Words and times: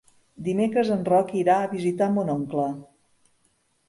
Dimecres 0.45 0.87
en 0.95 1.03
Roc 1.09 1.29
irà 1.41 1.57
a 1.57 1.67
visitar 1.73 2.07
mon 2.15 2.31
oncle. 2.37 2.65